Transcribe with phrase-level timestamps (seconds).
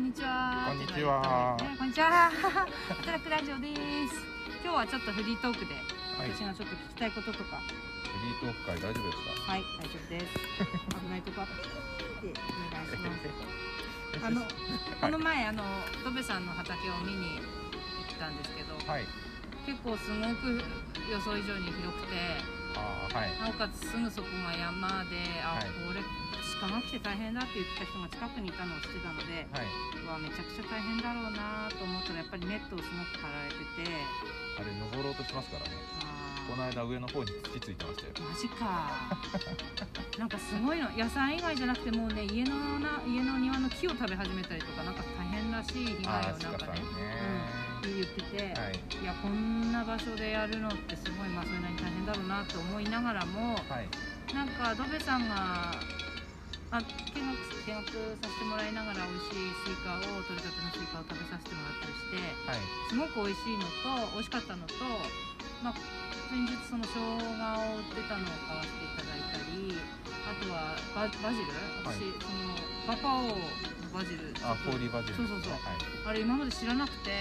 [0.00, 0.64] んにちは。
[0.68, 2.32] こんにちはねこんにちは。
[2.32, 3.68] 働くラジオで
[4.08, 4.16] す。
[4.64, 5.76] 今日はちょっとフリートークで、
[6.16, 9.52] はい、私がちょっと聞きたいこととか、フリートーク会大丈夫ですか？
[9.52, 10.32] はい、大丈夫です。
[11.04, 11.52] 危ないとこあって
[12.16, 14.24] お願いします。
[14.24, 14.40] あの、
[15.00, 15.64] この前、あの、
[16.02, 19.04] ドベさんの畑を見に行ったんですけど、はい
[19.66, 20.64] 結構すごく
[21.12, 22.16] 予想以上に広くて、
[22.74, 25.59] あーはいなおかつすぐそこが山で、あ、
[26.60, 29.72] はいこれ鹿が来て大変だって言ってた人が近くにいたのを知ってたので、はい。
[30.04, 33.88] うわめちゃくちゃ大変だろうなと思ったらやっぱりネットをすごく張られてて。
[34.60, 35.72] あれ登ろうとしますからね。
[36.04, 38.12] あこの間上の方に土ついてましたよ。
[38.12, 39.16] ーマジか。
[40.20, 46.72] なんかすごいの野菜以外じゃなくてもうね家のな家の庭の木を食べ始めたりとかなんか大変らしい被害をなんかね。
[46.76, 46.84] ね、
[47.84, 48.76] うん、言ってて、はい。
[49.00, 53.88] い、やこんな場所でやるのってすごいまあそれなりに大変だろうなって思いながらもはい。
[54.34, 55.72] なんかドベさんが
[56.70, 57.34] あ見学
[57.66, 57.82] 見学
[58.22, 62.62] させてもらいながら美味しいスイカを取れたてのスイカを食べさせてもらったりしてはい。
[62.86, 64.78] すごく美味しいのと美味しかったのと、
[65.66, 65.82] まあ、
[66.30, 71.50] 先日その生姜を売ってたのを買わせていただいたりあとはババジル？
[71.82, 72.14] 私、はい。
[72.22, 72.54] その
[72.86, 73.42] バパオの
[73.90, 74.30] バジル。
[74.46, 75.18] あ氷バジル。
[75.18, 75.58] そうそうそう。
[75.58, 75.82] はい。
[76.06, 77.18] あれ今まで知らなくて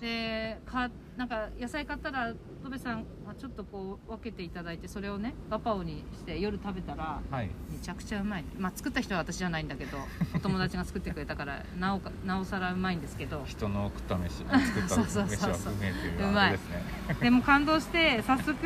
[0.00, 7.50] でかなんか野菜買ったら戸部さんがちょっとこう分けていただいてそれをねバパオにして夜食べたらはい。
[7.70, 9.98] めちゃくちゃうまい、まあ、作った人は私じゃないんだけど
[10.34, 13.44] お友達が作ってくれたからなおかなおさらうまいんですけど。
[13.46, 17.16] 人の食った飯 作った飯は不明っていうですね。
[17.20, 18.56] でも感動して早速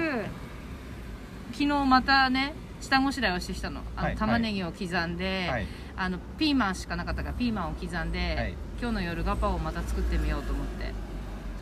[1.52, 3.80] 昨日またね下ごしらえをしてきたの。
[3.96, 5.66] あの、はい玉ねぎを刻んで、はい。
[5.96, 8.54] あのピーマンしかなかったからピーマンを刻んで、はい。
[8.80, 10.84] 今日の夜ガパオをまた作ってみようと思って。
[10.88, 11.03] ち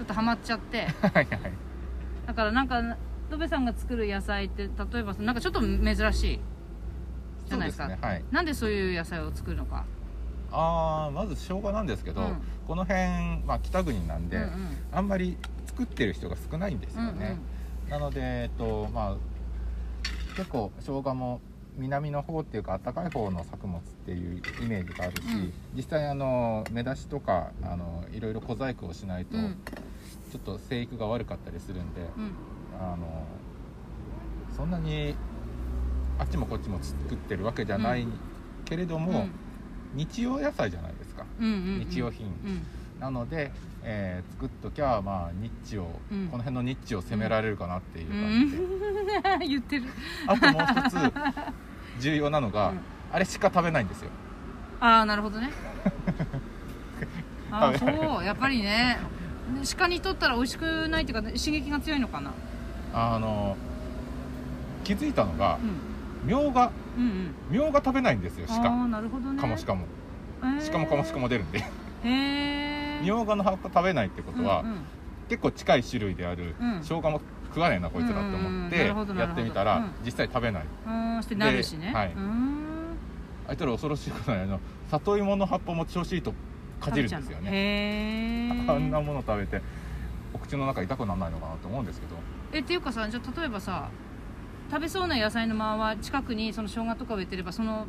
[0.03, 0.87] ょっとハマっちゃって。
[2.27, 2.97] だからなんか
[3.31, 6.41] ドベさんが作る野菜って例えばなんかちょっと珍しい。
[7.49, 7.89] じゃないですか。
[7.89, 8.25] ねはい。
[8.31, 9.85] なんでそういう野菜を作るのか。
[10.51, 12.43] あーまず生姜なんですけど、うん。
[12.67, 14.51] この辺、まあ、北国なんで、うんうん。
[14.93, 15.37] あんまり
[15.67, 17.39] 作ってる人が少ないんですよね、
[17.89, 19.17] なので、えっとまあ、
[20.37, 21.41] 結構生姜も
[21.79, 25.53] 南の方っていうか暖かい方の作物っていうイメージがあるし、うん。
[25.75, 29.57] 実際あの目出しとかあのいろいろ小細工をしないと、うんうん
[30.33, 32.33] ちょっと生育が悪かったりするんでうん。
[32.81, 33.27] あの
[34.57, 35.15] そんなに
[36.19, 38.07] あっちもこっちも作ってるわけじゃない
[38.65, 39.27] けれども、
[39.95, 41.87] 日用野菜じゃないですか、うんうんうん。
[41.91, 42.27] 日用品。
[42.27, 42.63] うん。
[43.01, 43.51] なので、
[43.83, 46.29] えー作っときゃまあニッチを、うん。
[46.29, 49.49] この辺のニッチを攻められるかなっていうう感じで、ん。
[49.51, 49.85] 言ってる。
[50.27, 51.13] あともう一つ
[52.03, 52.79] 重要なのが、うん。
[53.13, 54.11] あれしか食べないんですよ。
[54.81, 55.51] ああなるほどね。
[57.51, 58.25] ああそう。
[58.25, 58.99] やっぱりね
[59.77, 62.33] 鹿にとったら美味しくないっていうか刺激が強いのかな？
[62.95, 63.57] あの
[64.85, 66.29] 気づいたのがうん。
[66.29, 66.71] みょうが。
[67.51, 68.69] みょうが食べないんですよあ鹿。
[68.69, 69.41] あなるほどね。
[69.41, 69.87] カモシカも。
[70.43, 70.73] へー。
[70.73, 71.65] 鹿もカモシカも出るんで。
[73.03, 74.77] みょうがの葉っぱ食べないってことは、うんうん。
[75.29, 76.79] 結構近い種類である、うん。
[76.83, 78.87] 生姜も食わねえなこいつらって思って
[79.19, 79.91] やってみたら、うん。
[80.05, 80.65] 実際食べない。
[80.87, 81.89] うんしてなるしね。
[81.89, 82.13] ではい。
[83.49, 84.61] あいつら恐ろしいことにあの
[84.91, 86.33] 里芋の葉っぱも調子いいと
[86.83, 88.65] かじるんですよね。
[88.69, 89.63] あんなもの食べて
[90.35, 92.17] お口の中痛くならないのかなと思うんですけど。
[92.53, 93.89] えっていうかさじゃあ例えばさ
[94.71, 97.87] 食べそうな野菜の間は近くにその生姜とか植えてればその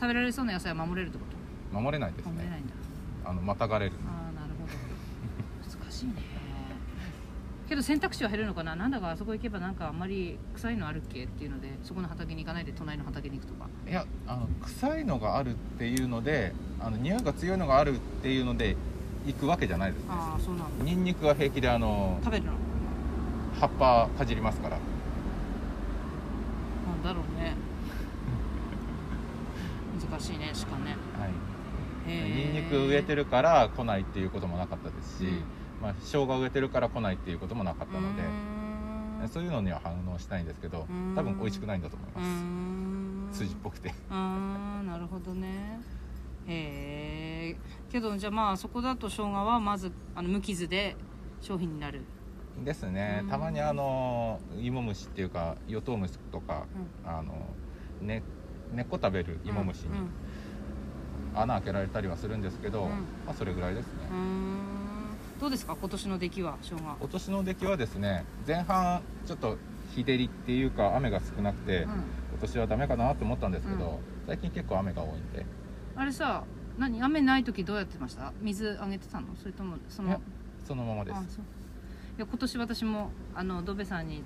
[0.00, 1.24] 食べられそうな野菜は守れるってこ
[1.72, 1.80] と？
[1.80, 2.32] 守れないですね。
[2.32, 2.74] 守れないんだ。
[3.24, 4.72] あのまたがれるああなるほど。
[5.80, 6.12] 難しいね
[7.68, 8.76] けど選択肢は減るのかな？
[8.76, 13.68] なんだかあそこ行けばなんかあんまり臭いのあるっけっていうのでそこの畑に行かないで隣の畑に行くとか。
[13.88, 18.76] いやあの臭いのがあるっていうのであの匂いが強いのがあるっていうので
[19.26, 20.08] 行くわけじゃないですね。
[20.10, 20.84] ああそうなんだ。
[20.84, 22.52] ニンニクは平気であの食べるの？
[23.60, 24.78] 葉っぱかじりますから。
[26.86, 27.54] なんだろうね。
[30.08, 30.96] 難しいね鹿ね。
[31.18, 31.30] はい。
[32.08, 35.42] へニンニク植えてるから来ないっていうこともなかったですし、うん
[35.82, 38.22] まあ、生姜植えてるから来ないっていうこともなかったので、
[39.28, 42.22] そういうのには反応したいんですけどうん多分美味しくないんだと思いうま
[43.32, 43.46] す、ん。
[43.46, 43.92] 筋っぽくて。
[44.10, 45.80] あーなるほどね。
[46.46, 47.56] へえ
[47.90, 50.96] けどじゃあまあそこだと生姜はまずあの無傷で
[51.40, 52.02] 商品になる。
[52.64, 53.20] ですね。
[53.22, 53.28] うん。
[53.28, 56.66] たまにあの芋虫っていうかヨトウムシとか、
[57.04, 57.34] あの
[58.00, 58.22] ね
[58.72, 60.10] 根っこ食べる芋虫にうん
[61.34, 62.90] 穴開けられたりはするんですけど、うん。
[62.90, 63.92] まあ、それぐらいですね、
[65.40, 65.76] どうですか？
[65.78, 69.58] 今年の出来は今年の出来はですね前半ちょっと
[69.94, 71.90] 日照りっていうか雨が少なくて、うん。
[71.90, 74.26] 今年はダメかなと思ったんですけど、うん。
[74.26, 75.44] 最近結構雨が多いんで。
[75.94, 76.44] あれさ
[76.78, 78.32] 何雨ない時どうやってました？
[78.40, 79.26] 水あげてたの？
[79.40, 80.20] それともその
[80.66, 81.16] そのままです。
[82.18, 84.22] いや今年私もあのドベさんに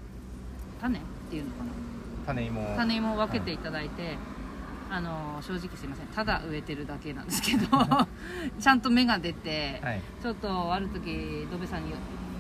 [0.81, 1.71] 種っていうのかな？
[2.27, 2.77] 種芋を。
[2.77, 4.17] 種芋を分けていただいて、
[4.91, 6.07] あの正直すいません。
[6.09, 7.67] ただ植えてるだけなんですけど
[8.59, 10.01] ちゃんと芽が出て、はい。
[10.21, 11.93] ちょっとある時ドベさんに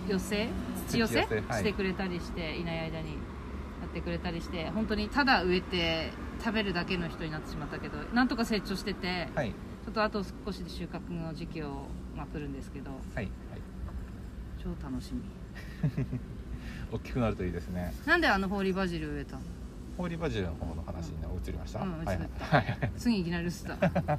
[0.08, 0.48] 寄せ
[0.88, 9.52] 土寄せしてくれたりしていない間にやってくれたりして本当にただ植えて食べるだけの人になってしまったけどなんとか成長しててはい。
[9.84, 11.86] ちょっとあと少しで収穫の時期を、
[12.16, 13.28] まあ、来るんですけどはいはい。
[14.58, 15.22] 超楽しみ。
[16.92, 17.94] 大きくなるといいですね。
[18.04, 19.42] なんであのホーリーバジル植えたの？
[20.00, 21.16] ホーリーバジルの方の話に
[21.46, 22.56] 移りました、うんはい移った。
[22.56, 22.90] はいはい。
[22.96, 24.18] 次いきなり移った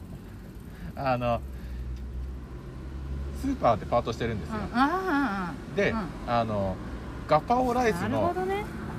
[0.96, 1.42] あの
[3.42, 4.56] スーパーでパートしてるんですよ、
[5.76, 6.06] で、うん。
[6.28, 6.76] あの
[7.28, 8.32] ガパオライスの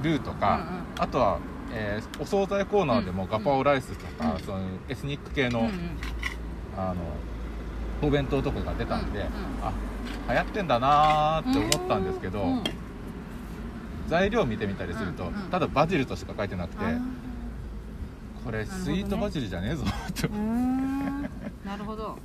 [0.02, 1.38] ルーとか、あとは、
[1.72, 4.40] えーお惣菜コーナーでもうんガパオライスとか、うん。
[4.40, 4.58] その
[4.88, 5.72] エスニック系の,、うんうん。
[6.76, 6.96] あの
[8.02, 9.30] お弁当とかが出たんで、うんうん。
[9.62, 9.72] あ
[10.32, 12.64] 流行ってんだなーって思ったんですけど、うん
[14.12, 16.84] 材料見てみたりすると、うんうんただバジルとしか書いてなくて、
[18.44, 19.84] これスイートバジルじゃねえぞ
[21.64, 22.18] なるほど。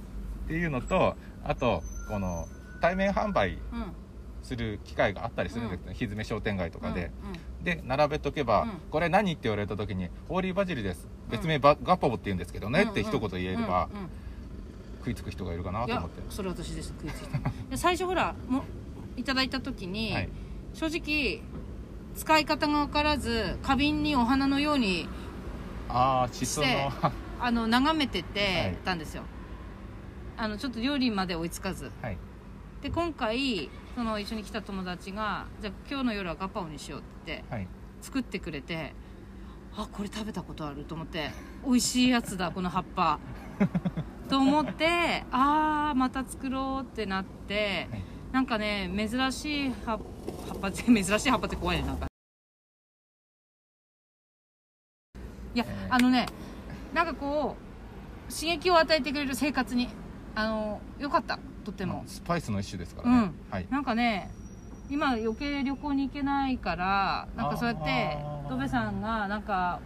[0.46, 2.46] っていうのとあとこの
[2.82, 3.60] 対面販売うん
[4.44, 7.12] する機会があったりするんですね、ひずめ商店街とかで、
[7.60, 8.70] うんで並べとけば、うん。
[8.92, 11.08] これ何って言われた時に「ホーリーバジルです。
[11.30, 14.10] 別名バ、ガパオって言うんですけどね」うんって一言言えれば、うんうん。
[15.00, 16.22] 食いつく人がいるかないとや思って。
[16.30, 16.90] それ私です。
[16.90, 17.40] 食いついた。
[17.70, 18.64] で最初ほらも
[19.16, 20.30] いただいた時に、はい。
[20.74, 21.42] 正直
[22.18, 25.08] 使い方が分からず花瓶にお花のように
[25.88, 26.68] ああしその。
[27.40, 29.22] あの眺めてはいてたんですよ、
[30.38, 31.92] あのちょっと料理まで追いつかず。
[32.02, 32.18] はい。
[32.82, 37.68] で今回その一緒に来た友達が「じゃあ今日の夜はガパオにしよう」ってはい。
[38.02, 38.94] 作ってくれて
[39.76, 41.32] あこれ食べたことあると思って
[41.64, 43.20] 美味しいやつだこの葉っぱ。
[44.28, 48.02] と思ってああまた作ろうってなって、はい。
[48.32, 49.98] なんかね珍しい葉
[50.50, 52.07] 葉っぱ珍しい葉っぱって怖いねなんか
[55.58, 56.28] いや、えーあのね
[56.94, 57.56] なんかこ
[58.30, 59.90] う刺激を与えてくれる生活に
[60.36, 63.36] あのよかったとっても、スパイスの一種ですからね、うん。
[63.50, 63.68] はい。
[63.70, 64.30] なんかね
[64.90, 68.50] 今余計旅行に行けないからなんかそうやってあー。
[68.50, 69.80] ドベさんがなんか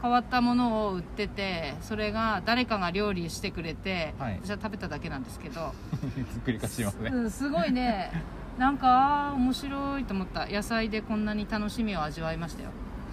[0.00, 4.40] 変わったものを売っててそれが誰かが料理してくれて、はい。
[4.42, 5.74] 私は食べただけなんですけど、
[6.34, 7.10] 作り方しますね。
[7.12, 8.10] うん、すごいね。
[8.58, 10.46] なんか面白いと思った。
[10.46, 12.70] 野菜でこんなに楽しみを味わいましたよ。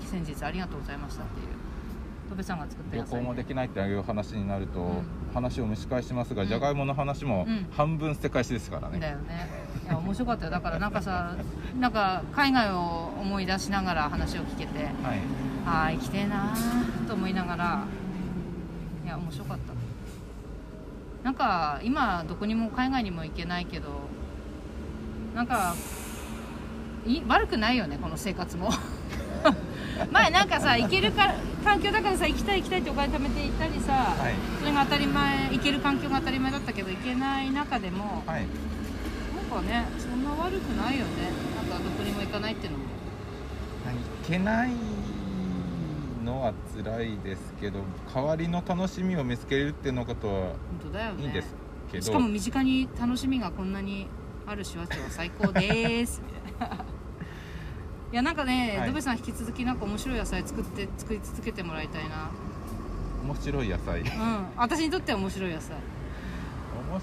[0.10, 1.48] 先日ありがとうございましたっていう
[2.30, 5.04] ドベさんが作った旅行もできないっていう話になると、うん。
[5.34, 6.48] 話を蒸し返しますが、うん。
[6.48, 7.68] じゃがいもの話もうん。
[7.72, 9.48] 半分捨て返しですからね、だよね。
[9.86, 10.52] いや面白かったよ。
[10.52, 11.36] だからなんかさ
[11.80, 14.94] なんか海外を思い出しながら話を聞けてはい。
[15.66, 17.84] ああ生きてえなーと思いながら
[19.06, 19.74] いや面白かった。
[21.24, 23.90] なんか今どこにも海外にも行けないけど
[25.36, 25.76] なんか
[27.06, 28.70] い悪くないよねこの生活も
[30.12, 34.34] 前なんかさ行けるか環境だからさ行きたい行きたいってお金貯めて行ったりさ、はい。
[34.60, 38.46] それが当たり前行ける環境が当たり前だったけど行けない中でもはい。
[39.51, 41.31] なんかねそんな悪くないよね。
[41.56, 42.88] なんかどこにも行かないっていうのもい
[44.28, 44.72] けない
[46.24, 47.80] のは辛いですけど
[48.13, 51.24] 代わりの楽しみを見つけるっていうのことは本当だよね。
[51.24, 51.56] いいんです
[51.92, 54.07] けど、しかも身近に楽しみがこんなに
[54.45, 56.22] ある手話町は最高です。
[56.24, 56.86] みたいな
[58.12, 58.88] いやなんかね、はい。
[58.90, 62.32] ドベさん引き続きなんか面白い野菜作って作り続けてもらいたいな。
[63.24, 64.02] 面白い野菜。
[64.02, 64.46] 面うん。
[64.58, 65.76] 私にとっては面白い野菜。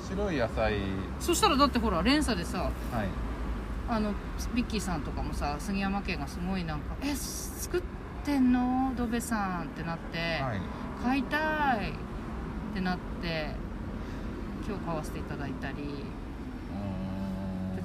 [0.09, 0.75] 白い野菜。
[1.21, 2.73] そしたらだってほら連鎖でさはい。
[3.89, 4.15] あの
[4.53, 7.83] ビッキーさんとかもさ杉山家がすごいなんか「え作っ
[8.25, 8.93] てんの？
[8.97, 10.61] ドベさん」ってなって、はい。
[11.05, 11.93] 買いたいっ
[12.75, 13.55] てなって
[14.67, 15.77] 今日買わせていただいたり。
[15.77, 17.06] うーん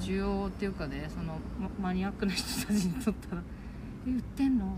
[0.01, 3.41] 需要っていうかねそのママニアックな人たちにとったら
[4.08, 4.77] 「え売ってんの？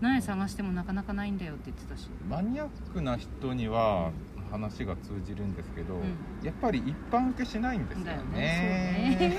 [0.00, 2.08] 何探してもなかなかないんだよ」って言ってたし。
[2.28, 4.10] マニアックな人には
[4.50, 6.00] 話が通じるんですけど、ん。
[6.42, 8.36] やっぱり一般受けしないんですよだよね。
[8.36, 9.36] ね。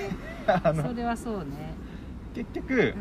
[0.64, 1.74] あのそれはそうね。
[2.34, 2.94] 結局、うん。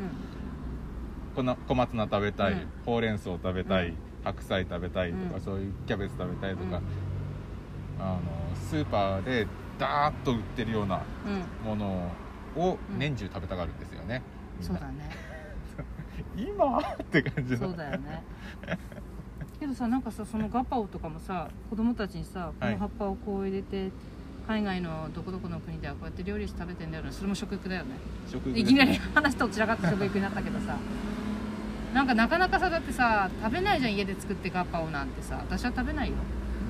[1.34, 2.68] この小松菜食べたい、うん。
[2.84, 3.96] ほうれん草食べたい、うん。
[4.24, 5.40] 白菜食べたいとか、うん。
[5.40, 8.02] そういうキャベツ食べたいとか、うん。
[8.02, 8.20] あの
[8.54, 9.46] スーパーで
[9.78, 11.68] ダーッと売ってるようなうん。
[11.68, 12.12] もの
[12.56, 12.98] をうん。
[12.98, 14.22] 年中食べたがるんですよね、
[14.60, 15.10] そうだね。
[16.36, 16.78] 今？
[16.78, 17.58] って感じの。
[17.58, 18.22] そうだよね。
[19.60, 23.90] けどさなんかさそのガパオとかもさ子供たちにさこの葉っぱをこう入れて、
[24.46, 27.96] 海外のどこどこの国ではこうやって料理して食べてんだよねそれも食育だよね。
[28.30, 30.76] 食いきなり話と散らかって食育になったけどさ
[31.94, 36.16] なんかなかなかさだってさ食べないじゃん家で作ってガパオなんてさ私は食べないよ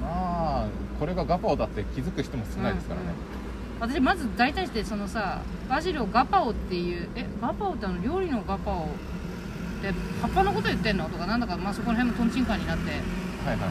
[0.07, 0.69] まあ
[1.01, 3.09] これがガパオだって気づく人も少ないですからね、
[3.81, 8.87] 私まず大体してそのさバジルをガパオっていうえガパオってあの料理のガパオっ
[9.83, 11.09] て葉っぱのこと言ってんの？
[11.09, 12.91] とかなんだかまあそこら辺もトンチンカンになって。
[12.91, 13.71] はいはいはい。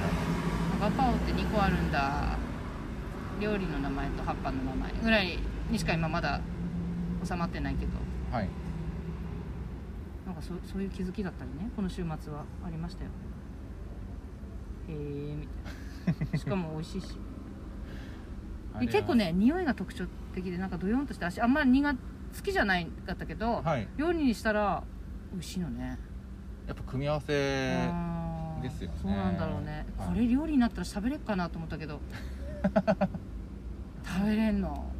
[0.80, 2.38] パパオって2個あるんだ。
[3.42, 5.39] 料理の名前と葉っぱの名前ぐらい
[5.70, 6.39] にしか今まだ
[7.24, 7.92] 収まってないけど。
[8.32, 8.50] はい。
[10.25, 11.70] なんかそそういう気づきだったりね。
[11.75, 13.10] この週末はありましたよ。
[14.89, 15.85] へえみたいな
[16.38, 17.17] しかも美味しいし。
[18.79, 21.97] で結構ね匂いが特徴的でなんかドヨンとして私あんまり苦好
[22.41, 23.88] きじゃないかったけど、はい。
[23.95, 24.83] 料理にしたら
[25.31, 25.97] 美味しいのね、
[26.67, 27.33] やっぱ組み合わせ
[28.62, 28.97] ですよね。
[29.01, 30.07] そうなんだろうね、はい。
[30.09, 32.01] これ料理になったら喋れっかなと思ったけど
[34.03, 34.91] 食べれんの。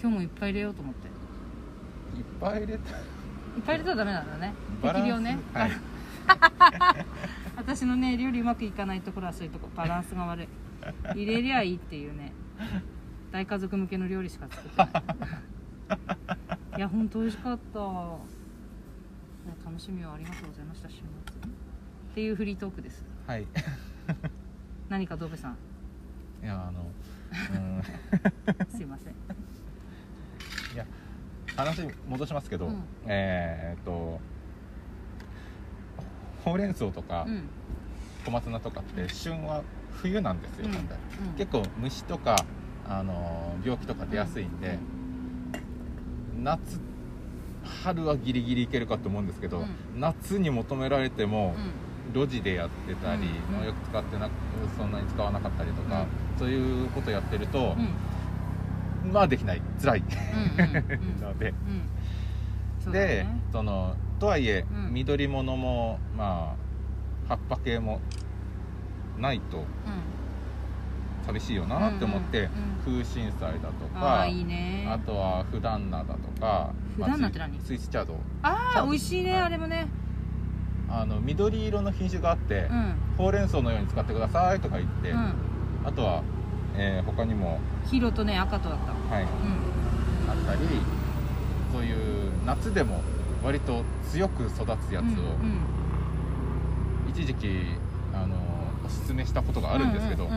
[0.00, 1.06] 今日もいっぱい入れようと思って。
[1.06, 2.90] いっぱい入れた。
[2.90, 4.52] いっぱい入れたらダメなんだね。
[4.82, 5.70] 適量ね、はい
[7.62, 10.48] 私のね料理うまくいかないところはそういうとこバランスが悪い。
[11.14, 12.32] 入れりゃいいっていうね。
[13.30, 16.78] 大家族向けの料理しか作ってない。
[16.78, 17.86] いや本当美味しかった、ね、
[19.64, 21.02] 楽しみをありがとうございました週末。
[21.04, 21.04] っ
[22.16, 23.04] ていうフリートークです。
[23.28, 23.46] はい。
[24.88, 25.56] 何かドベさん。
[26.42, 26.84] いやあの
[27.54, 27.82] うん。
[28.76, 29.12] すいません。
[30.74, 30.84] いや
[31.56, 32.82] 話戻しますけど、うん。
[33.06, 34.20] えーっと
[36.44, 37.48] ほうれん草とかうん。
[38.24, 41.36] 小松菜とかって旬は冬なんですよ、うん。
[41.36, 42.44] 結構虫とか、
[42.88, 44.78] あの病気とか出やすいんで、
[46.42, 46.80] 夏
[47.64, 49.64] 春はギリギリいけるかと思うんですけど、う
[49.96, 52.22] 夏に求められてもう、ん。
[52.26, 53.58] 路地でやってたり、うん。
[53.58, 54.32] 農薬使ってなく
[54.76, 56.38] そんなに使わなかったりとか、うん。
[56.38, 57.76] そういうことやってると
[59.04, 59.12] う、ん。
[59.12, 59.62] まあできない。
[59.80, 60.04] 辛い。
[61.20, 61.54] ので、
[62.92, 63.40] でね。
[63.52, 64.94] そのとはいえ、うん。
[64.94, 66.54] 緑物もま
[67.26, 68.00] あ葉っぱ系も
[69.18, 69.64] ないとうん。
[71.26, 77.52] 寂しいよなって思って、うん空心菜だとあかあとは普段菜だとか普段菜って何？
[77.52, 78.14] まあスイスチャード。
[78.42, 79.42] ああ美味しいね、はい。
[79.42, 79.86] あれもね。
[80.88, 82.94] あの緑色の品種があって、うん。
[83.18, 85.34] ほうれん草のように使ってくださいとか言って、うん。
[85.84, 86.22] あとは、
[86.76, 87.58] えー他にも、
[87.90, 89.14] 黄色とね赤とだった。
[89.14, 90.60] はい、うあったり
[91.72, 93.00] そういう夏でも
[93.44, 94.54] 割と強く育
[94.88, 95.34] つやつを、
[97.10, 97.48] 一時期
[98.14, 98.36] あの
[98.86, 100.28] おすすめしたことがあるんですけど、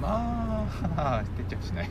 [0.00, 0.66] ま
[0.96, 1.88] あ 定着しない、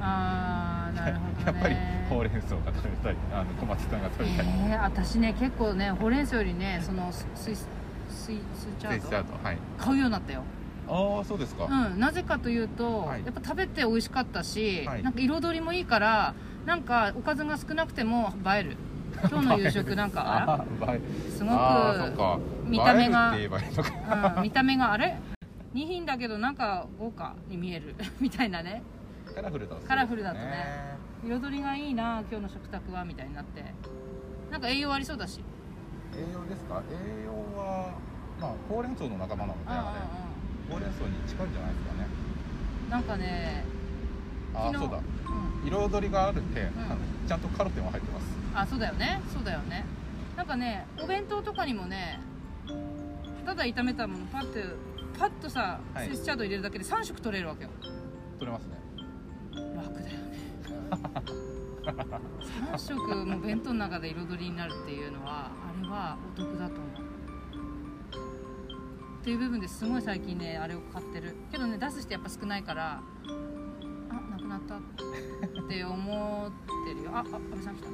[0.00, 1.76] ああなるほど、ね、 やっぱり
[2.10, 3.16] ほうれん草が食べたい。
[3.32, 7.68] あの小松菜が食べたい、えー、私ね結構ねほうれん草よりねそのススイス
[8.10, 9.58] スイスチャスイスチャードードはい。
[9.78, 10.42] 買うようになったよ。
[10.86, 11.98] ああそうですか、うん。
[11.98, 13.24] なぜかというと、はい。
[13.24, 15.02] やっぱ食べて美味しかったし、はい。
[15.02, 16.34] なんか彩りもいいから
[16.66, 18.76] なんかおかずが少なくても映える
[19.30, 20.64] 今日の夕食なんか？
[21.30, 21.56] すごく
[22.16, 22.38] か。
[22.66, 23.34] 見た目が
[24.42, 25.16] 見た目があれ
[25.74, 28.82] ？2品だけどなんか豪華に見えるみたいなね。
[29.34, 30.94] カラフルだカラフルだとね。
[31.24, 33.64] 彩りがいいな今日の食卓はみたいになって。
[34.50, 35.40] なんか栄養ありそうだし。
[36.14, 36.82] 栄養ですか？
[36.90, 37.92] 栄養は
[38.40, 39.70] まあほうれん草の仲間なので。
[40.70, 42.06] ほうれん草に近いんじゃないですかね。
[42.08, 43.64] うんなんかね
[44.54, 44.98] ああそうだ。
[44.98, 45.66] うん。
[45.66, 46.66] 彩りがあるんで、ん。
[46.66, 49.20] あのちゃんとカロテンは入ってますあそうだよね。
[49.32, 49.84] そうだよね。
[50.36, 52.20] なんかねお弁当とかにもね
[53.44, 54.64] ただ炒めたものパッて
[55.18, 56.08] パッとさはい。
[56.08, 57.70] スイスチャード入れるだけで3色取れるわけよ。
[58.38, 58.78] 取れますね。
[59.76, 60.14] 楽だよね。
[62.72, 67.04] 3色も弁当の中で彩りになるっていうのはあれはお得だと思う。
[69.20, 71.36] っていう部分ですごい最近ねあれを買ってる。
[71.52, 73.00] けどね出す人やっぱ少ないから
[74.10, 74.80] あなくなったっ
[75.68, 76.52] て思っ
[76.86, 77.10] てるよ。
[77.12, 77.88] ああ安倍さん来た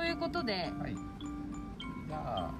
[0.00, 0.94] ということではい。
[0.94, 2.50] じゃあ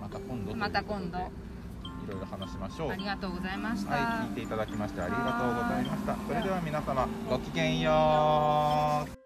[0.00, 1.18] また今度また今度。
[1.18, 2.90] いろいろ話しましょう。
[2.90, 6.16] ありがとうございました、はい聞いていただきましてありがとうございました。
[6.28, 9.21] それでは皆様ごきげんよう